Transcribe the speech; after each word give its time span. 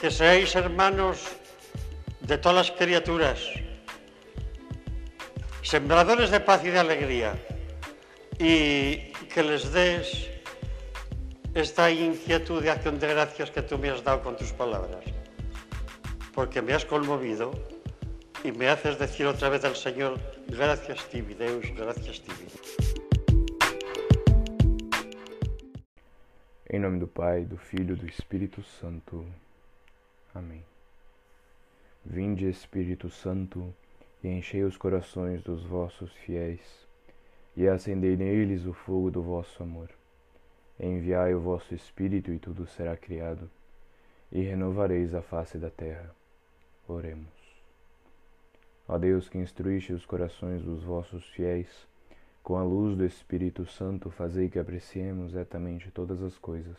que 0.00 0.10
seáis 0.10 0.54
hermanos 0.54 1.26
de 2.20 2.38
todas 2.38 2.68
las 2.68 2.70
criaturas, 2.70 3.42
sembradores 5.62 6.30
de 6.30 6.38
paz 6.38 6.64
y 6.64 6.70
de 6.70 6.78
alegría, 6.78 7.34
y 8.38 9.10
que 9.34 9.42
les 9.42 9.72
des 9.72 10.30
esta 11.54 11.90
inquietud 11.90 12.62
de 12.62 12.70
acción 12.70 12.98
de 13.00 13.08
gracias 13.08 13.50
que 13.50 13.62
tú 13.62 13.76
me 13.78 13.90
has 13.90 14.04
dado 14.04 14.22
con 14.22 14.36
tus 14.36 14.52
palabras, 14.52 15.02
porque 16.32 16.62
me 16.62 16.74
has 16.74 16.84
conmovido 16.84 17.50
y 18.44 18.52
me 18.52 18.68
haces 18.68 18.98
decir 18.98 19.26
otra 19.26 19.48
vez 19.48 19.64
al 19.64 19.74
Señor, 19.74 20.20
gracias 20.46 21.04
tibi, 21.10 21.34
Deus, 21.34 21.66
gracias 21.74 22.22
tibi. 22.22 22.46
Em 26.70 26.78
nome 26.78 27.00
do 27.00 27.08
Pai, 27.08 27.44
do 27.46 27.56
Filho 27.56 27.94
e 27.94 27.96
do 27.96 28.06
Espírito 28.06 28.62
Santo. 28.62 29.24
Amém. 30.34 30.64
Vinde, 32.04 32.48
Espírito 32.48 33.10
Santo, 33.10 33.74
e 34.22 34.28
enchei 34.28 34.62
os 34.62 34.76
corações 34.76 35.42
dos 35.42 35.62
vossos 35.64 36.12
fiéis, 36.12 36.86
e 37.56 37.66
acendei 37.68 38.16
neles 38.16 38.66
o 38.66 38.72
fogo 38.72 39.10
do 39.10 39.22
vosso 39.22 39.62
amor. 39.62 39.90
Enviai 40.78 41.34
o 41.34 41.40
vosso 41.40 41.74
Espírito, 41.74 42.30
e 42.32 42.38
tudo 42.38 42.66
será 42.66 42.96
criado, 42.96 43.50
e 44.30 44.40
renovareis 44.42 45.14
a 45.14 45.22
face 45.22 45.58
da 45.58 45.70
terra. 45.70 46.14
Oremos. 46.86 47.32
Ó 48.86 48.96
Deus, 48.96 49.28
que 49.28 49.38
instruíste 49.38 49.92
os 49.92 50.06
corações 50.06 50.62
dos 50.62 50.82
vossos 50.82 51.26
fiéis, 51.30 51.86
com 52.42 52.56
a 52.56 52.62
luz 52.62 52.96
do 52.96 53.04
Espírito 53.04 53.66
Santo, 53.66 54.10
fazei 54.10 54.48
que 54.48 54.58
apreciemos 54.58 55.34
retamente 55.34 55.90
todas 55.90 56.22
as 56.22 56.38
coisas, 56.38 56.78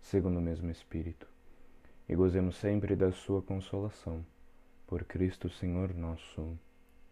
segundo 0.00 0.38
o 0.38 0.42
mesmo 0.42 0.70
Espírito, 0.70 1.26
e 2.08 2.14
gozemos 2.14 2.56
sempre 2.56 2.94
da 2.94 3.12
sua 3.12 3.42
consolação. 3.42 4.24
Por 4.86 5.04
Cristo 5.04 5.48
Senhor 5.48 5.94
nosso. 5.94 6.58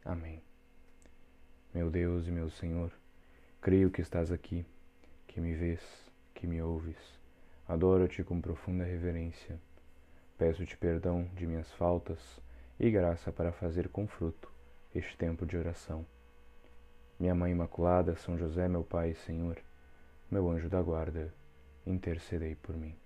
Amém. 0.04 0.42
Meu 1.74 1.90
Deus 1.90 2.26
e 2.26 2.30
meu 2.30 2.50
Senhor, 2.50 2.92
creio 3.60 3.90
que 3.90 4.02
estás 4.02 4.30
aqui 4.30 4.66
que 5.26 5.40
me 5.40 5.54
vês, 5.54 5.80
que 6.34 6.46
me 6.46 6.60
ouves. 6.60 7.18
Adoro-te 7.66 8.22
com 8.22 8.40
profunda 8.40 8.84
reverência. 8.84 9.58
Peço-te 10.36 10.76
perdão 10.76 11.30
de 11.34 11.46
minhas 11.46 11.72
faltas 11.72 12.40
e 12.78 12.90
graça 12.90 13.32
para 13.32 13.52
fazer 13.52 13.88
com 13.88 14.06
fruto 14.06 14.52
este 14.94 15.16
tempo 15.16 15.46
de 15.46 15.56
oração. 15.56 16.04
Minha 17.18 17.34
Mãe 17.34 17.52
Imaculada, 17.52 18.16
São 18.16 18.36
José, 18.36 18.68
meu 18.68 18.84
Pai 18.84 19.12
e 19.12 19.14
Senhor, 19.14 19.56
meu 20.30 20.50
anjo 20.50 20.68
da 20.68 20.82
guarda, 20.82 21.32
intercedei 21.86 22.56
por 22.56 22.76
mim. 22.76 23.01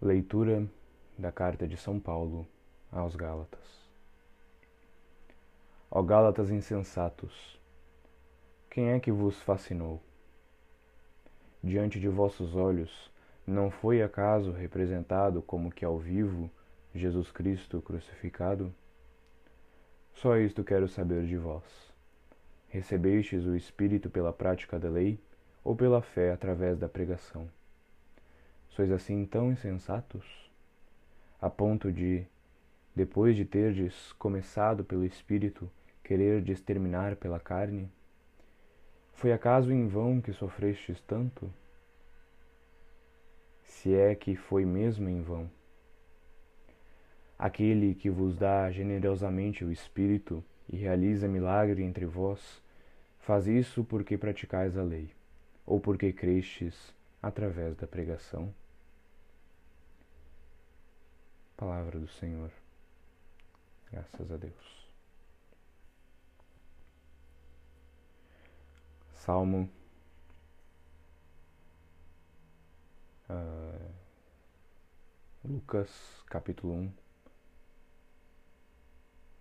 Leitura 0.00 0.64
da 1.18 1.32
Carta 1.32 1.66
de 1.66 1.76
São 1.76 1.98
Paulo 1.98 2.46
aos 2.92 3.16
Gálatas. 3.16 3.90
Ó 5.90 6.00
Gálatas 6.02 6.50
insensatos, 6.50 7.60
quem 8.70 8.90
é 8.90 9.00
que 9.00 9.10
vos 9.10 9.42
fascinou? 9.42 10.00
Diante 11.64 11.98
de 11.98 12.08
vossos 12.08 12.54
olhos, 12.54 13.10
não 13.44 13.72
foi 13.72 14.00
acaso 14.00 14.52
representado 14.52 15.42
como 15.42 15.68
que 15.68 15.84
ao 15.84 15.98
vivo 15.98 16.48
Jesus 16.94 17.32
Cristo 17.32 17.82
crucificado? 17.82 18.72
Só 20.14 20.36
isto 20.36 20.62
quero 20.62 20.86
saber 20.86 21.26
de 21.26 21.36
vós. 21.36 21.64
Recebestes 22.68 23.44
o 23.46 23.56
Espírito 23.56 24.08
pela 24.08 24.32
prática 24.32 24.78
da 24.78 24.88
lei 24.88 25.18
ou 25.64 25.74
pela 25.74 26.00
fé 26.00 26.30
através 26.30 26.78
da 26.78 26.88
pregação? 26.88 27.50
Sois 28.78 28.92
assim 28.92 29.26
tão 29.26 29.50
insensatos? 29.50 30.24
A 31.42 31.50
ponto 31.50 31.90
de, 31.90 32.24
depois 32.94 33.34
de 33.34 33.44
terdes 33.44 34.12
começado 34.12 34.84
pelo 34.84 35.04
Espírito, 35.04 35.68
querer 36.04 36.48
exterminar 36.48 37.16
pela 37.16 37.40
carne? 37.40 37.90
Foi 39.14 39.32
acaso 39.32 39.72
em 39.72 39.88
vão 39.88 40.20
que 40.20 40.32
sofrestes 40.32 41.00
tanto? 41.00 41.52
Se 43.64 43.92
é 43.92 44.14
que 44.14 44.36
foi 44.36 44.64
mesmo 44.64 45.08
em 45.08 45.22
vão. 45.22 45.50
Aquele 47.36 47.96
que 47.96 48.08
vos 48.08 48.36
dá 48.36 48.70
generosamente 48.70 49.64
o 49.64 49.72
Espírito 49.72 50.40
e 50.68 50.76
realiza 50.76 51.26
milagre 51.26 51.82
entre 51.82 52.06
vós, 52.06 52.62
faz 53.18 53.48
isso 53.48 53.82
porque 53.82 54.16
praticais 54.16 54.78
a 54.78 54.84
lei, 54.84 55.10
ou 55.66 55.80
porque 55.80 56.12
crestes 56.12 56.94
através 57.20 57.74
da 57.74 57.84
pregação? 57.84 58.54
Palavra 61.58 61.98
do 61.98 62.06
Senhor. 62.06 62.52
Graças 63.90 64.30
a 64.30 64.36
Deus. 64.36 64.88
Salmo 69.12 69.68
uh, 73.28 73.90
Lucas 75.44 75.90
capítulo 76.26 76.74
1 76.74 76.92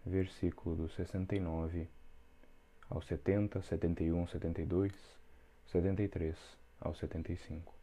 versículo 0.07 0.75
do 0.75 0.89
69 0.89 1.87
ao 2.89 2.99
70, 2.99 3.61
71, 3.61 4.27
72, 4.27 4.91
73 5.67 6.35
ao 6.81 6.95
75 6.95 7.77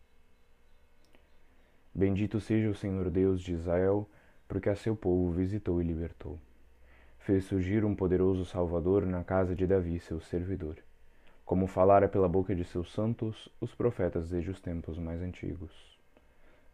Bendito 1.94 2.40
seja 2.40 2.68
o 2.68 2.74
Senhor 2.74 3.08
Deus 3.08 3.40
de 3.40 3.52
Israel, 3.52 4.10
porque 4.48 4.68
a 4.68 4.76
seu 4.76 4.94
povo 4.94 5.30
visitou 5.30 5.80
e 5.80 5.84
libertou. 5.84 6.38
Fez 7.18 7.44
surgir 7.44 7.84
um 7.84 7.94
poderoso 7.94 8.44
Salvador 8.44 9.06
na 9.06 9.24
casa 9.24 9.54
de 9.54 9.66
Davi, 9.66 9.98
seu 10.00 10.20
servidor 10.20 10.76
como 11.44 11.66
falara 11.66 12.08
pela 12.08 12.28
boca 12.28 12.54
de 12.54 12.64
seus 12.64 12.92
santos 12.92 13.48
os 13.60 13.74
profetas 13.74 14.30
desde 14.30 14.50
os 14.50 14.60
tempos 14.60 14.98
mais 14.98 15.20
antigos. 15.20 15.70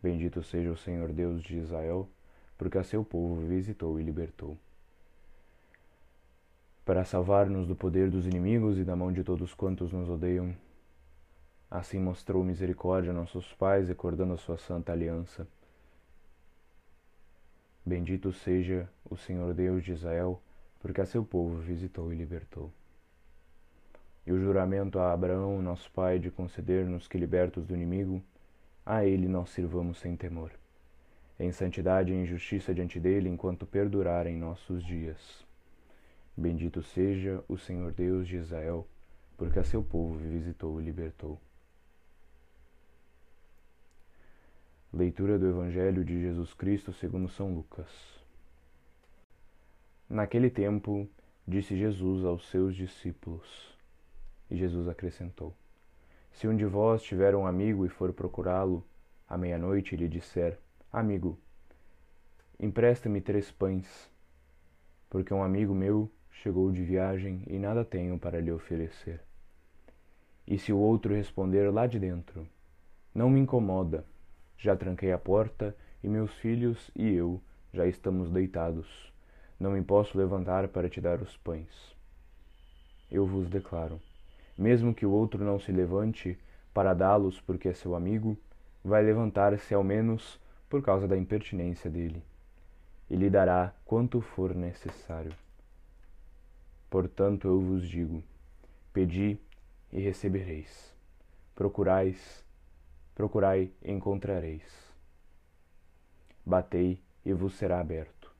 Bendito 0.02 0.42
seja 0.42 0.70
o 0.70 0.76
Senhor 0.76 1.12
Deus 1.12 1.42
de 1.42 1.58
Israel, 1.58 2.08
porque 2.56 2.78
a 2.78 2.84
seu 2.84 3.04
povo 3.04 3.46
visitou 3.46 3.98
e 3.98 4.02
libertou. 4.02 4.56
Para 6.84 7.04
salvar-nos 7.04 7.66
do 7.66 7.74
poder 7.74 8.10
dos 8.10 8.26
inimigos 8.26 8.78
e 8.78 8.84
da 8.84 8.96
mão 8.96 9.12
de 9.12 9.24
todos 9.24 9.54
quantos 9.54 9.92
nos 9.92 10.08
odeiam, 10.08 10.54
assim 11.70 11.98
mostrou 11.98 12.42
misericórdia 12.42 13.10
a 13.10 13.14
nossos 13.14 13.52
pais, 13.54 13.88
recordando 13.88 14.34
a 14.34 14.38
sua 14.38 14.56
santa 14.56 14.92
aliança. 14.92 15.46
Bendito 17.90 18.32
seja 18.32 18.88
o 19.04 19.16
Senhor 19.16 19.52
Deus 19.52 19.82
de 19.82 19.90
Israel, 19.92 20.40
porque 20.78 21.00
a 21.00 21.06
seu 21.06 21.24
povo 21.24 21.56
visitou 21.56 22.12
e 22.12 22.16
libertou 22.16 22.70
e 24.30 24.32
o 24.32 24.38
juramento 24.38 25.00
a 25.00 25.12
Abraão, 25.12 25.60
nosso 25.60 25.90
pai, 25.90 26.20
de 26.20 26.30
conceder-nos 26.30 27.08
que, 27.08 27.18
libertos 27.18 27.66
do 27.66 27.74
inimigo, 27.74 28.22
a 28.86 29.04
ele 29.04 29.26
nós 29.26 29.50
sirvamos 29.50 29.98
sem 29.98 30.14
temor, 30.14 30.52
em 31.36 31.50
santidade 31.50 32.12
e 32.12 32.14
em 32.14 32.24
justiça 32.24 32.72
diante 32.72 33.00
dele, 33.00 33.28
enquanto 33.28 33.66
perdurarem 33.66 34.36
nossos 34.36 34.84
dias. 34.84 35.44
Bendito 36.36 36.80
seja 36.80 37.42
o 37.48 37.58
Senhor 37.58 37.92
Deus 37.92 38.28
de 38.28 38.36
Israel, 38.36 38.86
porque 39.36 39.58
a 39.58 39.64
seu 39.64 39.82
povo 39.82 40.16
visitou 40.16 40.80
e 40.80 40.84
libertou. 40.84 41.36
Leitura 44.92 45.38
do 45.38 45.48
Evangelho 45.48 46.04
de 46.04 46.20
Jesus 46.20 46.52
Cristo 46.52 46.92
segundo 46.92 47.28
São 47.28 47.54
Lucas. 47.54 47.88
Naquele 50.08 50.50
tempo, 50.50 51.08
disse 51.46 51.76
Jesus 51.76 52.24
aos 52.24 52.50
seus 52.50 52.74
discípulos: 52.74 53.70
e 54.50 54.56
Jesus 54.56 54.88
acrescentou: 54.88 55.54
Se 56.32 56.48
um 56.48 56.56
de 56.56 56.64
vós 56.64 57.02
tiver 57.02 57.36
um 57.36 57.46
amigo 57.46 57.86
e 57.86 57.88
for 57.88 58.12
procurá-lo 58.12 58.84
à 59.28 59.38
meia-noite 59.38 59.94
lhe 59.94 60.08
disser: 60.08 60.58
Amigo, 60.92 61.38
empresta-me 62.58 63.20
três 63.20 63.48
pães, 63.48 64.10
porque 65.08 65.32
um 65.32 65.44
amigo 65.44 65.72
meu 65.72 66.10
chegou 66.32 66.72
de 66.72 66.82
viagem 66.82 67.44
e 67.46 67.60
nada 67.60 67.84
tenho 67.84 68.18
para 68.18 68.40
lhe 68.40 68.50
oferecer. 68.50 69.20
E 70.44 70.58
se 70.58 70.72
o 70.72 70.78
outro 70.78 71.14
responder 71.14 71.72
lá 71.72 71.86
de 71.86 72.00
dentro: 72.00 72.44
Não 73.14 73.30
me 73.30 73.38
incomoda, 73.38 74.04
já 74.60 74.76
tranquei 74.76 75.10
a 75.10 75.18
porta 75.18 75.74
e 76.04 76.08
meus 76.08 76.32
filhos 76.34 76.90
e 76.94 77.08
eu 77.08 77.40
já 77.72 77.86
estamos 77.86 78.30
deitados. 78.30 79.10
Não 79.58 79.72
me 79.72 79.82
posso 79.82 80.16
levantar 80.16 80.68
para 80.68 80.88
te 80.88 81.00
dar 81.00 81.20
os 81.20 81.36
pães. 81.38 81.96
Eu 83.10 83.26
vos 83.26 83.48
declaro: 83.48 84.00
mesmo 84.56 84.94
que 84.94 85.06
o 85.06 85.10
outro 85.10 85.42
não 85.42 85.58
se 85.58 85.72
levante 85.72 86.38
para 86.74 86.94
dá-los 86.94 87.40
porque 87.40 87.68
é 87.68 87.72
seu 87.72 87.94
amigo, 87.94 88.36
vai 88.84 89.02
levantar-se 89.02 89.74
ao 89.74 89.82
menos 89.82 90.38
por 90.68 90.82
causa 90.82 91.08
da 91.08 91.16
impertinência 91.16 91.90
dele, 91.90 92.22
e 93.08 93.16
lhe 93.16 93.28
dará 93.28 93.74
quanto 93.84 94.20
for 94.20 94.54
necessário. 94.54 95.32
Portanto, 96.88 97.48
eu 97.48 97.60
vos 97.60 97.88
digo: 97.88 98.22
pedi 98.92 99.38
e 99.92 100.00
recebereis, 100.00 100.94
procurais, 101.54 102.44
procurai 103.20 103.70
encontrareis. 103.84 104.64
Batei 106.42 107.02
e 107.22 107.34
vos 107.34 107.52
será 107.52 107.78
aberto. 107.78 108.34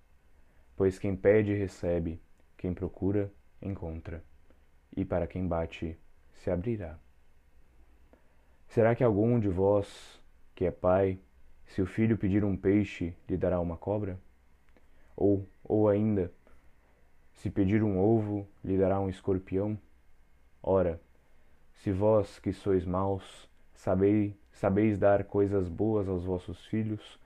Pois 0.75 0.99
quem 0.99 1.15
pede 1.15 1.53
recebe, 1.53 2.19
quem 2.57 2.73
procura 2.73 3.31
encontra, 3.61 4.25
e 4.97 5.05
para 5.05 5.27
quem 5.27 5.47
bate 5.47 5.99
se 6.33 6.51
abrirá. 6.51 6.99
Será 8.69 8.95
que 8.95 9.05
algum 9.05 9.39
de 9.39 9.51
vós, 9.51 10.19
que 10.55 10.65
é 10.65 10.71
pai, 10.71 11.19
se 11.67 11.83
o 11.83 11.87
filho 11.87 12.17
pedir 12.17 12.43
um 12.43 12.57
peixe, 12.57 13.15
lhe 13.29 13.37
dará 13.37 13.61
uma 13.61 13.77
cobra? 13.77 14.19
Ou, 15.15 15.47
ou 15.63 15.91
ainda, 15.91 16.33
se 17.35 17.51
pedir 17.51 17.83
um 17.83 17.99
ovo, 17.99 18.49
lhe 18.65 18.79
dará 18.79 18.99
um 18.99 19.11
escorpião? 19.11 19.79
Ora, 20.63 20.99
se 21.75 21.93
vós 21.93 22.39
que 22.39 22.51
sois 22.51 22.87
maus, 22.87 23.50
sabeis, 23.81 24.99
dar 24.99 25.25
coisas 25.25 25.69
boas 25.69 26.09
aos 26.09 26.25
vossos 26.25 26.67
filhos, 26.67 27.19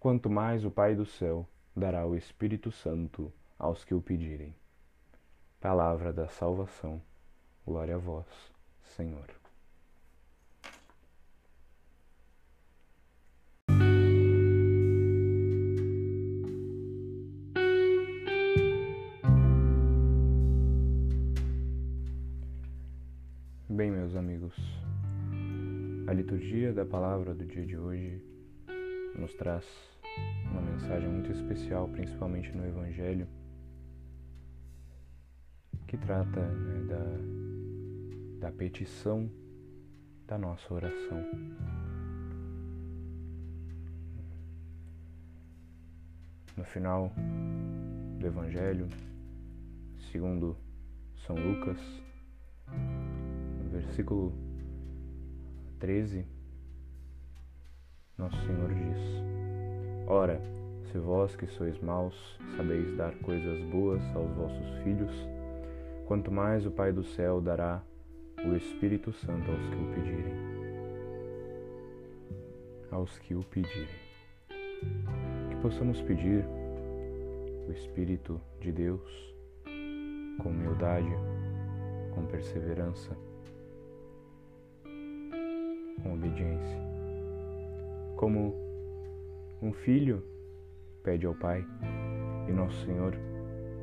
quanto 0.00 0.28
mais 0.28 0.64
o 0.64 0.70
Pai 0.70 0.94
do 0.94 1.06
céu 1.06 1.46
dará 1.76 2.04
o 2.06 2.16
Espírito 2.16 2.70
Santo 2.72 3.32
aos 3.58 3.84
que 3.84 3.94
o 3.94 4.02
pedirem. 4.02 4.54
Palavra 5.60 6.12
da 6.12 6.26
salvação. 6.28 7.00
Glória 7.64 7.94
a 7.94 7.98
vós, 7.98 8.26
Senhor. 8.82 9.41
A 26.12 26.14
liturgia 26.14 26.74
da 26.74 26.84
palavra 26.84 27.34
do 27.34 27.46
dia 27.46 27.64
de 27.64 27.74
hoje 27.74 28.22
nos 29.18 29.32
traz 29.32 29.64
uma 30.50 30.60
mensagem 30.60 31.08
muito 31.08 31.32
especial, 31.32 31.88
principalmente 31.88 32.54
no 32.54 32.66
Evangelho, 32.66 33.26
que 35.88 35.96
trata 35.96 36.38
né, 36.38 36.84
da, 38.40 38.48
da 38.48 38.52
petição 38.52 39.30
da 40.26 40.36
nossa 40.36 40.74
oração. 40.74 41.24
No 46.54 46.64
final 46.64 47.10
do 48.18 48.26
Evangelho, 48.26 48.86
segundo 50.10 50.58
São 51.26 51.36
Lucas, 51.36 51.78
versículo 53.70 54.41
13, 55.82 56.24
Nosso 58.16 58.36
Senhor 58.46 58.68
diz: 58.72 60.06
Ora, 60.06 60.40
se 60.84 60.96
vós 60.96 61.34
que 61.34 61.44
sois 61.48 61.76
maus 61.80 62.14
sabeis 62.56 62.96
dar 62.96 63.12
coisas 63.16 63.60
boas 63.64 64.00
aos 64.14 64.30
vossos 64.30 64.78
filhos, 64.84 65.10
quanto 66.06 66.30
mais 66.30 66.64
o 66.64 66.70
Pai 66.70 66.92
do 66.92 67.02
céu 67.02 67.40
dará 67.40 67.82
o 68.44 68.54
Espírito 68.54 69.12
Santo 69.12 69.50
aos 69.50 69.68
que 69.70 69.74
o 69.74 69.92
pedirem. 69.92 70.34
Aos 72.92 73.18
que 73.18 73.34
o 73.34 73.42
pedirem. 73.42 73.88
Que 75.50 75.56
possamos 75.62 76.00
pedir 76.02 76.44
o 77.66 77.72
Espírito 77.72 78.40
de 78.60 78.70
Deus 78.70 79.34
com 80.40 80.50
humildade, 80.50 81.10
com 82.14 82.24
perseverança 82.26 83.16
com 86.02 86.14
obediência. 86.14 86.80
Como 88.16 88.54
um 89.60 89.72
filho 89.72 90.22
pede 91.02 91.26
ao 91.26 91.34
Pai, 91.34 91.64
e 92.48 92.52
Nosso 92.52 92.84
Senhor 92.84 93.14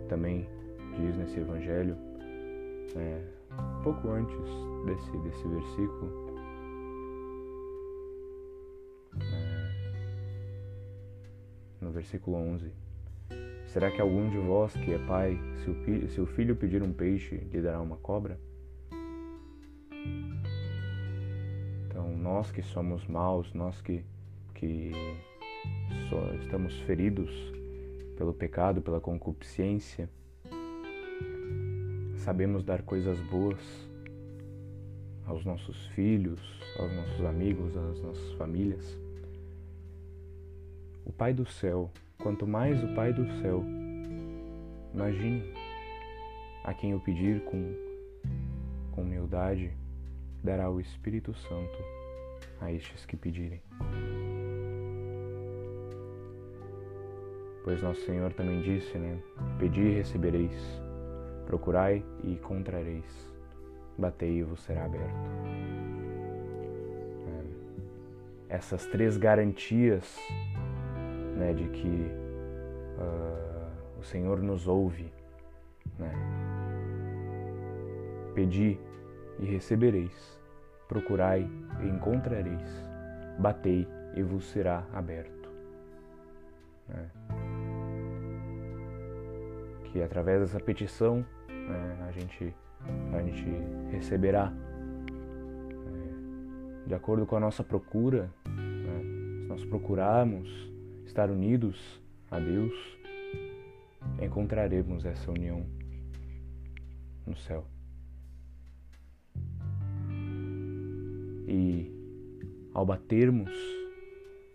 também 0.07 0.47
diz 0.97 1.15
nesse 1.17 1.39
Evangelho, 1.39 1.97
é, 2.95 3.21
pouco 3.83 4.09
antes 4.09 4.35
desse, 4.85 5.17
desse 5.19 5.47
versículo, 5.47 6.29
é, 9.19 9.69
no 11.81 11.91
versículo 11.91 12.38
11: 12.38 12.71
Será 13.67 13.91
que 13.91 14.01
algum 14.01 14.29
de 14.29 14.38
vós 14.39 14.73
que 14.73 14.94
é 14.94 14.97
pai, 14.97 15.39
se 15.63 15.69
o, 15.69 16.09
se 16.09 16.21
o 16.21 16.25
filho 16.25 16.56
pedir 16.56 16.81
um 16.81 16.91
peixe, 16.91 17.35
lhe 17.35 17.61
dará 17.61 17.79
uma 17.79 17.97
cobra? 17.97 18.39
Nós 22.30 22.52
que 22.52 22.62
somos 22.62 23.08
maus, 23.08 23.52
nós 23.56 23.81
que, 23.81 24.06
que 24.54 24.92
estamos 26.44 26.80
feridos 26.81 27.31
pelo 28.16 28.31
pecado, 28.36 28.84
pela 28.84 29.00
concupiscência, 29.00 30.08
sabemos 32.18 32.64
dar 32.64 32.84
coisas 32.84 33.20
boas 33.31 33.60
aos 35.26 35.44
nossos 35.44 35.88
filhos, 35.88 36.40
aos 36.78 36.94
nossos 36.94 37.26
amigos, 37.26 37.76
às 37.76 38.00
nossas 38.00 38.31
famílias. 38.34 38.86
O 41.06 41.12
Pai 41.12 41.34
do 41.34 41.48
céu, 41.48 41.90
quanto 42.22 42.46
mais 42.46 42.84
o 42.84 42.94
Pai 42.94 43.12
do 43.12 43.26
céu, 43.42 43.66
imagine 44.94 45.52
a 46.64 46.76
quem 46.76 46.92
eu 46.92 47.00
pedir 47.00 47.44
com, 47.46 47.74
com 48.92 49.02
humildade, 49.02 49.72
dará 50.44 50.70
o 50.70 50.80
Espírito 50.80 51.34
Santo 51.34 51.99
a 52.61 52.71
estes 52.71 53.06
que 53.06 53.15
pedirem. 53.15 53.61
Pois 57.63 57.81
nosso 57.83 58.01
Senhor 58.01 58.33
também 58.33 58.61
disse, 58.61 58.97
né? 58.97 59.19
Pedi 59.59 59.81
e 59.81 59.95
recebereis, 59.95 60.81
procurai 61.45 62.03
e 62.23 62.33
encontrareis, 62.33 63.33
batei 63.97 64.39
e 64.39 64.44
vos 64.44 64.61
será 64.61 64.85
aberto. 64.85 65.29
É, 68.50 68.56
essas 68.56 68.85
três 68.88 69.17
garantias 69.17 70.17
né, 71.35 71.53
de 71.53 71.67
que 71.69 72.11
uh, 72.97 74.00
o 74.00 74.03
Senhor 74.03 74.41
nos 74.41 74.67
ouve, 74.67 75.11
né? 75.97 76.13
Pedi 78.33 78.80
e 79.39 79.45
recebereis, 79.45 80.39
procurai 80.90 81.48
e 81.81 81.88
encontrareis, 81.88 82.84
batei 83.38 83.88
e 84.16 84.24
vos 84.24 84.44
será 84.46 84.84
aberto. 84.92 85.50
É. 86.90 87.06
Que 89.86 90.02
através 90.02 90.42
dessa 90.42 90.60
petição 90.60 91.26
né, 91.48 92.08
a, 92.08 92.12
gente, 92.12 92.54
a 93.14 93.22
gente 93.22 93.46
receberá, 93.92 94.52
é, 96.84 96.88
de 96.88 96.94
acordo 96.96 97.26
com 97.26 97.36
a 97.36 97.40
nossa 97.40 97.64
procura, 97.64 98.30
né, 98.48 99.44
se 99.44 99.48
nós 99.48 99.64
procurarmos 99.66 100.50
estar 101.06 101.30
unidos 101.30 102.02
a 102.31 102.40
Deus, 102.40 102.74
encontraremos 104.19 105.06
essa 105.06 105.31
união 105.31 105.66
no 107.28 107.36
céu. 107.36 107.64
E 111.51 111.91
ao 112.75 112.85
batermos 112.85 113.49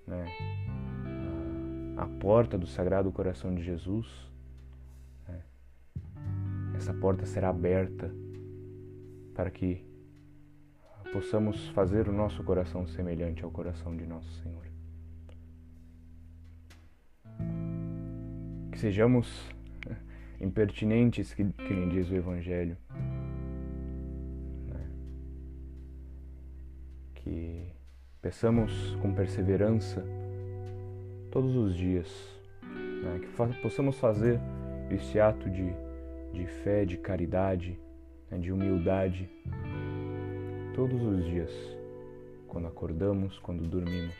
né, 0.06 0.24
a, 1.96 2.06
porta 2.06 2.56
do 2.56 2.68
Sagrado 2.68 3.10
Coração 3.10 3.52
de 3.52 3.64
Jesus, 3.64 4.06
né, 5.26 5.42
essa 6.76 6.94
porta 6.94 7.26
será 7.26 7.48
aberta 7.48 8.14
para 9.34 9.50
que 9.50 9.84
possamos 11.12 11.66
fazer 11.70 12.08
o 12.08 12.12
nosso 12.12 12.44
coração 12.44 12.86
semelhante 12.86 13.42
ao 13.42 13.50
coração 13.50 13.96
de 13.96 14.06
nosso 14.06 14.30
Senhor. 14.40 14.64
Que 18.70 18.78
sejamos 18.78 19.52
impertinentes, 20.40 21.34
que, 21.34 21.44
que 21.44 21.74
nem 21.74 21.88
diz 21.88 22.08
o 22.08 22.14
Evangelho, 22.14 22.76
peçamos 28.24 28.96
com 29.02 29.12
perseverança 29.12 30.02
todos 31.30 31.54
os 31.56 31.76
dias, 31.76 32.08
né? 32.62 33.18
que 33.20 33.26
fa 33.26 33.46
possamos 33.60 33.98
fazer 33.98 34.40
esse 34.90 35.20
ato 35.20 35.50
de, 35.50 35.70
de 36.32 36.46
fé, 36.46 36.86
de 36.86 36.96
caridade, 36.96 37.78
né? 38.30 38.38
de 38.38 38.50
humildade 38.50 39.28
todos 40.74 41.02
os 41.02 41.22
dias, 41.26 41.50
quando 42.48 42.66
acordamos, 42.66 43.38
quando 43.40 43.68
dormimos. 43.68 44.16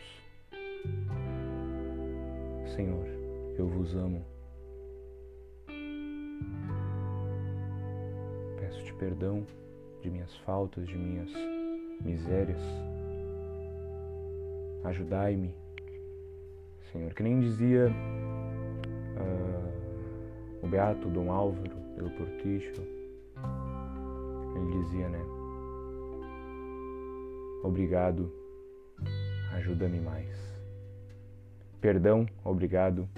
Senhor, 2.76 3.06
eu 3.56 3.66
vos 3.66 3.96
amo. 3.96 4.23
Peço-te 8.61 8.92
perdão 8.96 9.46
de 10.02 10.11
minhas 10.11 10.37
faltas, 10.44 10.87
de 10.87 10.94
minhas 10.94 11.30
misérias. 12.02 12.61
Ajudai-me, 14.84 15.54
Senhor, 16.92 17.12
que 17.14 17.22
nem 17.22 17.40
dizia 17.40 17.90
uh, 19.18 20.64
o 20.64 20.68
beato 20.68 21.08
Dom 21.08 21.32
Álvaro 21.32 21.74
pelo 21.96 22.10
Porticho, 22.10 22.82
ele 24.54 24.82
dizia, 24.82 25.08
né? 25.08 25.20
Obrigado, 27.62 28.30
ajuda-me 29.54 30.00
mais. 30.00 30.62
Perdão, 31.80 32.26
obrigado. 32.44 33.08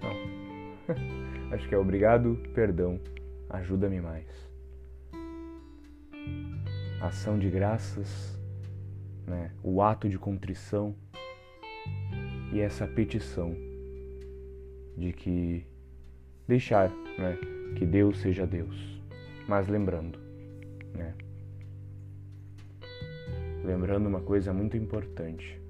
Não. 0.00 1.52
Acho 1.54 1.68
que 1.68 1.74
é 1.74 1.78
obrigado, 1.78 2.38
perdão, 2.54 2.98
ajuda-me 3.50 4.00
mais. 4.00 4.50
Ação 7.02 7.38
de 7.38 7.50
graças, 7.50 8.40
né? 9.26 9.52
o 9.62 9.82
ato 9.82 10.08
de 10.08 10.18
contrição 10.18 10.94
e 12.52 12.60
essa 12.60 12.86
petição 12.86 13.54
de 14.96 15.12
que 15.12 15.64
deixar 16.46 16.90
né? 17.18 17.38
que 17.76 17.86
Deus 17.86 18.18
seja 18.18 18.46
Deus. 18.46 19.00
Mas 19.48 19.68
lembrando, 19.68 20.18
né? 20.94 21.14
lembrando 23.64 24.06
uma 24.06 24.20
coisa 24.20 24.52
muito 24.52 24.76
importante, 24.76 25.60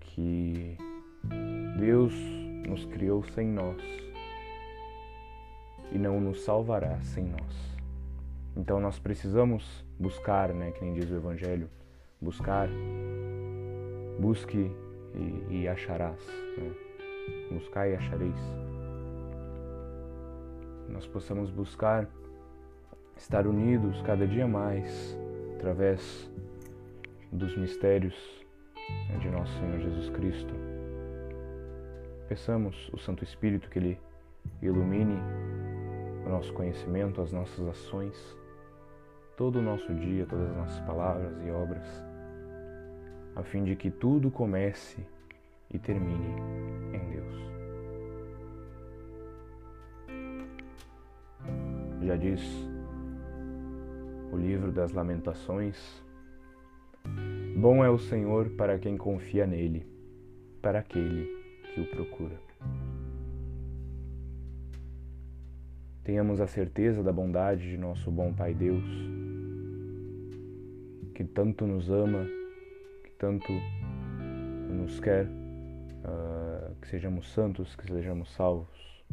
que 0.00 0.76
Deus 1.78 2.12
nos 2.66 2.84
criou 2.86 3.22
sem 3.22 3.48
nós 3.48 3.82
e 5.92 5.98
não 5.98 6.20
nos 6.20 6.42
salvará 6.42 7.00
sem 7.02 7.24
nós. 7.24 7.78
Então 8.56 8.80
nós 8.80 8.98
precisamos 8.98 9.84
buscar, 9.98 10.52
né, 10.52 10.72
que 10.72 10.84
nem 10.84 10.94
diz 10.94 11.10
o 11.10 11.16
Evangelho, 11.16 11.70
buscar, 12.20 12.68
busque 14.18 14.70
e, 15.14 15.62
e 15.62 15.68
acharás, 15.68 16.20
né? 16.56 16.72
buscar 17.50 17.88
e 17.88 17.94
achareis. 17.94 18.40
Nós 20.88 21.06
possamos 21.06 21.50
buscar 21.50 22.08
estar 23.16 23.46
unidos 23.46 24.00
cada 24.02 24.26
dia 24.26 24.46
mais 24.46 25.16
através 25.56 26.30
dos 27.32 27.56
mistérios 27.56 28.14
de 29.20 29.28
nosso 29.28 29.52
Senhor 29.58 29.78
Jesus 29.80 30.10
Cristo. 30.10 30.54
Peçamos 32.28 32.90
o 32.92 32.98
Santo 32.98 33.24
Espírito 33.24 33.68
que 33.68 33.78
Ele 33.78 34.00
ilumine 34.62 35.18
o 36.26 36.28
nosso 36.28 36.52
conhecimento, 36.52 37.20
as 37.20 37.32
nossas 37.32 37.66
ações, 37.66 38.36
todo 39.36 39.58
o 39.58 39.62
nosso 39.62 39.92
dia, 39.94 40.26
todas 40.26 40.50
as 40.50 40.56
nossas 40.56 40.80
palavras 40.80 41.32
e 41.44 41.50
obras, 41.50 41.84
a 43.38 43.42
fim 43.44 43.62
de 43.62 43.76
que 43.76 43.88
tudo 43.88 44.32
comece 44.32 44.98
e 45.72 45.78
termine 45.78 46.34
em 46.92 47.08
Deus. 47.08 47.34
Já 52.02 52.16
diz 52.16 52.42
o 54.32 54.36
livro 54.36 54.72
das 54.72 54.90
Lamentações: 54.90 56.02
Bom 57.56 57.84
é 57.84 57.88
o 57.88 57.98
Senhor 57.98 58.50
para 58.50 58.76
quem 58.76 58.96
confia 58.96 59.46
nele, 59.46 59.86
para 60.60 60.80
aquele 60.80 61.28
que 61.72 61.80
o 61.80 61.90
procura. 61.90 62.40
Tenhamos 66.02 66.40
a 66.40 66.46
certeza 66.48 67.04
da 67.04 67.12
bondade 67.12 67.70
de 67.70 67.76
nosso 67.76 68.10
bom 68.10 68.32
Pai 68.32 68.52
Deus, 68.52 68.84
que 71.14 71.22
tanto 71.22 71.66
nos 71.66 71.88
ama, 71.88 72.26
tanto 73.18 73.52
nos 74.70 75.00
quer 75.00 75.26
uh, 75.26 76.74
que 76.80 76.88
sejamos 76.88 77.32
santos, 77.32 77.74
que 77.74 77.86
sejamos 77.86 78.32
salvos. 78.32 79.04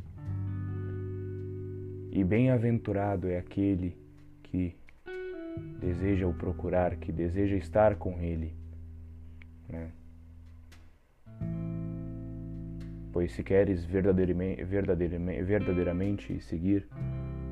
E 2.11 2.23
bem-aventurado 2.23 3.27
é 3.27 3.37
aquele 3.37 3.97
que 4.43 4.77
deseja 5.79 6.27
o 6.27 6.33
procurar, 6.33 6.95
que 6.97 7.11
deseja 7.11 7.55
estar 7.55 7.95
com 7.95 8.21
Ele. 8.21 8.55
Né? 9.67 9.91
Pois 13.11 13.33
se 13.33 13.43
queres 13.43 13.83
verdadeiramente, 13.85 14.63
verdadeiramente, 14.63 15.43
verdadeiramente 15.43 16.39
seguir 16.41 16.87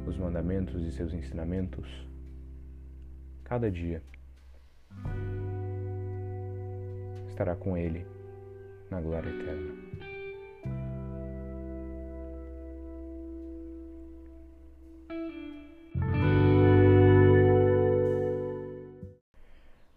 os 0.05 0.17
mandamentos 0.17 0.81
e 0.83 0.91
seus 0.91 1.13
ensinamentos, 1.13 1.88
cada 3.45 3.72
dia 3.72 4.01
estará 7.33 7.55
com 7.55 7.75
Ele 7.75 8.05
na 8.91 9.01
glória 9.01 9.27
eterna. 9.27 9.73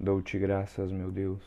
Dou-te 0.01 0.39
graças, 0.39 0.91
meu 0.91 1.11
Deus, 1.11 1.43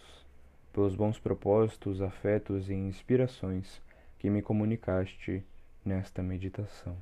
pelos 0.72 0.96
bons 0.96 1.18
propósitos, 1.18 2.02
afetos 2.02 2.70
e 2.70 2.74
inspirações 2.76 3.82
que 4.20 4.30
me 4.30 4.44
comunicaste 4.44 5.44
nesta 5.84 6.22
meditação. 6.22 6.96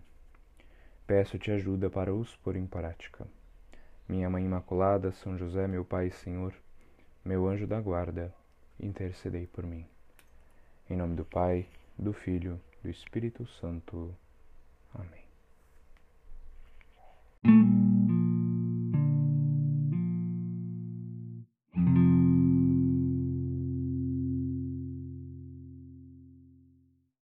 Peço-te 1.06 1.52
ajuda 1.52 1.90
para 1.90 2.14
os 2.14 2.36
pôr 2.38 2.56
em 2.56 2.66
prática. 2.66 3.28
Minha 4.08 4.30
Mãe 4.30 4.46
Imaculada, 4.46 5.12
São 5.12 5.38
José, 5.38 5.68
meu 5.68 5.84
Pai 5.84 6.08
e 6.08 6.12
Senhor, 6.12 6.54
meu 7.26 7.48
anjo 7.48 7.68
da 7.68 7.82
guarda, 7.82 8.34
intercedei 8.80 9.48
por 9.48 9.66
mim. 9.66 9.86
Em 10.90 10.96
nome 10.96 11.16
do 11.16 11.26
Pai, 11.26 11.68
do 11.98 12.14
Filho, 12.14 12.60
do 12.84 12.90
Espírito 12.90 13.46
Santo. 13.60 14.16
Amém. 14.94 15.27